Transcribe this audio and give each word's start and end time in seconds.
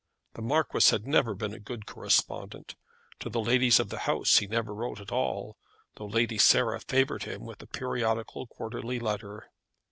The 0.33 0.41
Marquis 0.41 0.89
had 0.89 1.05
never 1.05 1.35
been 1.35 1.53
a 1.53 1.59
good 1.59 1.85
correspondent. 1.85 2.73
To 3.19 3.29
the 3.29 3.39
ladies 3.39 3.79
of 3.79 3.89
the 3.89 3.99
house 4.09 4.37
he 4.37 4.47
never 4.47 4.73
wrote 4.73 4.99
at 4.99 5.11
all, 5.11 5.57
though 5.97 6.07
Lady 6.07 6.39
Sarah 6.39 6.79
favoured 6.79 7.25
him 7.25 7.45
with 7.45 7.61
a 7.61 7.67
periodical 7.67 8.47
quarterly 8.47 8.97
letter. 8.97 9.51